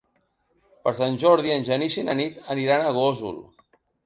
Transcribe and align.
Per 0.87 0.93
Sant 0.99 1.19
Jordi 1.23 1.53
en 1.57 1.67
Genís 1.67 1.99
i 2.05 2.07
na 2.09 2.17
Nit 2.23 2.41
aniran 2.57 2.87
a 2.89 2.97
Gósol. 2.99 3.39